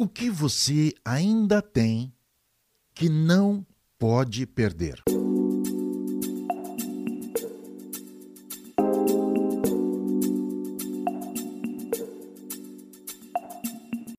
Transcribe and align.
O 0.00 0.08
que 0.08 0.30
você 0.30 0.94
ainda 1.04 1.60
tem 1.60 2.10
que 2.94 3.10
não 3.10 3.66
pode 3.98 4.46
perder? 4.46 5.02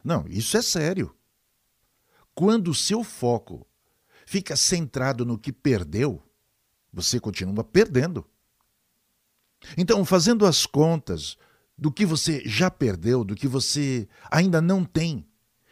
Não, 0.03 0.27
isso 0.27 0.55
é 0.55 0.61
sério. 0.61 1.15
Quando 2.35 2.67
o 2.67 2.75
seu 2.75 3.03
foco 3.03 3.65
fica 4.27 4.55
centrado 4.55 5.25
no 5.25 5.35
que 5.35 5.51
perdeu, 5.51 6.21
você 6.93 7.19
continua 7.19 7.63
perdendo. 7.63 8.23
Então, 9.75 10.05
fazendo 10.05 10.45
as 10.45 10.63
contas 10.67 11.39
do 11.75 11.91
que 11.91 12.05
você 12.05 12.43
já 12.45 12.69
perdeu, 12.69 13.23
do 13.23 13.33
que 13.33 13.47
você 13.47 14.07
ainda 14.29 14.61
não 14.61 14.85
tem, 14.85 15.27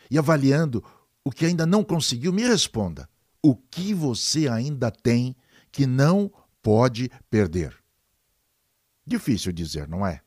e 0.10 0.18
avaliando 0.18 0.84
o 1.24 1.32
que 1.32 1.46
ainda 1.46 1.66
não 1.66 1.84
conseguiu, 1.84 2.34
me 2.34 2.44
responda: 2.44 3.10
o 3.42 3.56
que 3.56 3.94
você 3.94 4.48
ainda 4.48 4.92
tem 4.92 5.36
que 5.72 5.86
não 5.86 6.32
pode 6.62 7.12
perder? 7.30 7.76
Difícil 9.06 9.52
dizer, 9.52 9.88
não 9.88 10.06
é? 10.06 10.22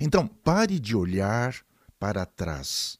Então, 0.00 0.26
pare 0.26 0.78
de 0.78 0.94
olhar 0.94 1.56
para 1.98 2.26
trás. 2.26 2.98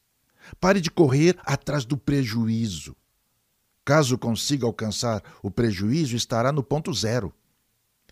Pare 0.59 0.81
de 0.81 0.89
correr 0.89 1.37
atrás 1.45 1.85
do 1.85 1.97
prejuízo. 1.97 2.95
Caso 3.85 4.17
consiga 4.17 4.65
alcançar 4.65 5.23
o 5.43 5.51
prejuízo, 5.51 6.15
estará 6.15 6.51
no 6.51 6.63
ponto 6.63 6.93
zero. 6.93 7.33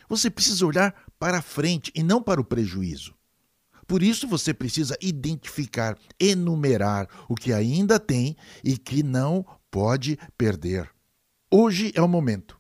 Você 0.08 0.30
precisa 0.30 0.66
olhar 0.66 1.06
para 1.20 1.42
frente 1.42 1.92
e 1.96 2.04
não 2.04 2.22
para 2.22 2.40
o 2.40 2.46
prejuízo. 2.46 3.17
Por 3.88 4.04
isso 4.04 4.28
você 4.28 4.54
precisa 4.54 4.98
identificar, 5.02 5.98
enumerar 6.20 7.08
o 7.30 7.36
que 7.36 7.54
ainda 7.54 8.00
tem 8.00 8.36
e 8.64 8.78
que 8.78 9.02
não 9.02 9.46
pode 9.72 10.20
perder. 10.38 10.92
Hoje 11.50 11.94
é 11.96 12.02
o 12.02 12.08
momento. 12.08 12.60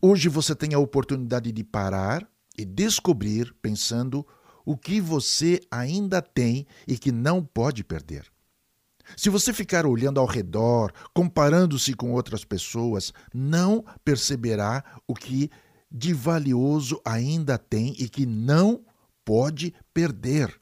Hoje 0.00 0.28
você 0.28 0.54
tem 0.54 0.72
a 0.72 0.78
oportunidade 0.78 1.52
de 1.52 1.62
parar 1.62 2.26
e 2.56 2.64
descobrir, 2.64 3.54
pensando, 3.60 4.26
o 4.64 4.76
que 4.76 5.00
você 5.00 5.60
ainda 5.70 6.22
tem 6.22 6.66
e 6.88 6.96
que 6.96 7.12
não 7.12 7.44
pode 7.44 7.84
perder. 7.84 8.24
Se 9.16 9.28
você 9.28 9.52
ficar 9.52 9.84
olhando 9.84 10.18
ao 10.18 10.26
redor, 10.26 10.90
comparando-se 11.12 11.92
com 11.92 12.12
outras 12.12 12.42
pessoas, 12.42 13.12
não 13.34 13.84
perceberá 14.02 14.82
o 15.06 15.14
que 15.14 15.50
de 15.92 16.14
valioso 16.14 17.00
ainda 17.04 17.58
tem 17.58 17.94
e 17.98 18.08
que 18.08 18.24
não 18.24 18.82
pode 19.24 19.74
perder. 19.92 20.60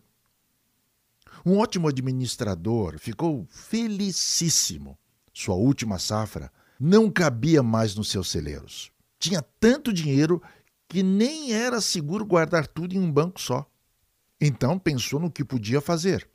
Um 1.44 1.58
ótimo 1.58 1.88
administrador 1.88 2.98
ficou 2.98 3.46
felicíssimo. 3.50 4.98
Sua 5.32 5.54
última 5.54 5.98
safra 5.98 6.52
não 6.78 7.10
cabia 7.10 7.62
mais 7.62 7.94
nos 7.94 8.10
seus 8.10 8.30
celeiros. 8.30 8.91
Tinha 9.19 9.42
tanto 9.60 9.92
dinheiro 9.92 10.42
que 10.88 11.02
nem 11.02 11.52
era 11.52 11.80
seguro 11.80 12.24
guardar 12.24 12.66
tudo 12.66 12.94
em 12.94 12.98
um 12.98 13.10
banco 13.10 13.41
só. 13.41 13.66
Então 14.41 14.78
pensou 14.78 15.19
no 15.19 15.30
que 15.30 15.44
podia 15.44 15.80
fazer. 15.80 16.28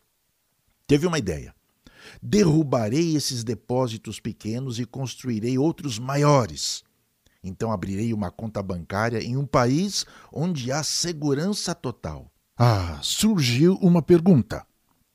Teve 0.88 1.06
uma 1.06 1.19
ideia. 1.19 1.53
Derrubarei 2.22 3.16
esses 3.16 3.44
depósitos 3.44 4.19
pequenos 4.19 4.80
e 4.80 4.86
construirei 4.86 5.58
outros 5.58 6.00
maiores. 6.00 6.84
Então 7.48 7.72
abrirei 7.72 8.14
uma 8.14 8.30
conta 8.30 8.62
bancária 8.62 9.23
em 9.23 9.38
um 9.38 9.45
país 9.45 10.06
onde 10.31 10.72
há 10.72 10.84
segurança 10.84 11.73
total. 11.73 12.31
Ah, 12.58 13.00
surgiu 13.02 13.76
uma 13.76 14.02
pergunta. 14.02 14.66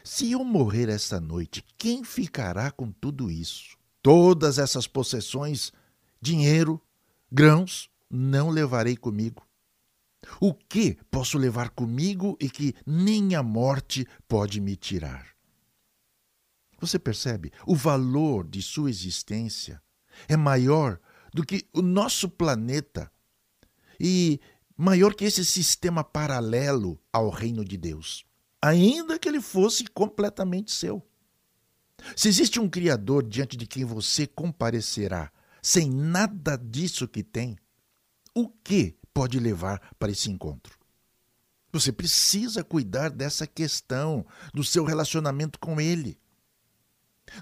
Se 0.05 0.33
eu 0.33 0.45
morrer 0.45 0.89
esta 0.89 1.21
noite, 1.21 1.65
quem 1.77 2.03
ficará 2.03 2.71
com 2.71 2.91
tudo 2.91 3.31
isso? 3.31 3.77
Todas 4.01 4.59
essas 4.59 4.87
possessões, 4.87 5.73
dinheiro, 6.21 6.81
grãos, 7.31 7.89
não 8.11 8.51
levarei 8.51 8.97
comigo. 8.97 9.47
O 10.41 10.55
que 10.55 10.99
posso 11.11 11.39
levar 11.39 11.71
comigo 11.71 12.37
e 12.41 12.49
que 12.49 12.75
nem 12.87 13.35
a 13.35 13.43
morte 13.43 14.07
pode 14.29 14.61
me 14.61 14.77
tirar? 14.77 15.29
Você 16.81 16.99
percebe? 16.99 17.53
O 17.65 17.77
valor 17.77 18.47
de 18.47 18.61
sua 18.61 18.91
existência 18.91 19.81
é 20.29 20.37
maior 20.37 20.99
do 21.33 21.45
que 21.45 21.67
o 21.73 21.83
nosso 21.83 22.29
planeta 22.29 23.11
e 23.99 24.41
maior 24.77 25.15
que 25.15 25.25
esse 25.25 25.45
sistema 25.45 26.03
paralelo 26.03 27.01
ao 27.13 27.31
reino 27.31 27.65
de 27.65 27.77
Deus, 27.77 28.25
ainda 28.61 29.19
que 29.19 29.29
ele 29.29 29.41
fosse 29.41 29.85
completamente 29.85 30.73
seu. 30.73 31.03
Se 32.17 32.29
existe 32.29 32.59
um 32.59 32.69
Criador 32.69 33.23
diante 33.23 33.57
de 33.57 33.67
quem 33.67 33.85
você 33.85 34.27
comparecerá 34.27 35.31
sem 35.63 35.89
nada 35.89 36.57
disso 36.57 37.07
que 37.07 37.23
tem, 37.23 37.57
o 38.35 38.49
que 38.49 38.97
pode 39.15 39.39
levar 39.39 39.95
para 39.99 40.11
esse 40.11 40.29
encontro? 40.29 40.77
Você 41.73 41.93
precisa 41.93 42.65
cuidar 42.65 43.11
dessa 43.11 43.47
questão, 43.47 44.27
do 44.53 44.65
seu 44.65 44.85
relacionamento 44.85 45.59
com 45.59 45.81
Ele. 45.81 46.19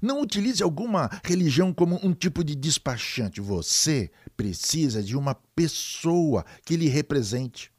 Não 0.02 0.20
utilize 0.20 0.62
alguma 0.62 1.10
religião 1.24 1.72
como 1.72 1.98
um 2.02 2.12
tipo 2.12 2.44
de 2.44 2.54
despachante. 2.54 3.40
Você 3.40 4.10
precisa 4.36 5.02
de 5.02 5.16
uma 5.16 5.34
pessoa 5.34 6.44
que 6.64 6.76
lhe 6.76 6.88
represente. 6.88 7.72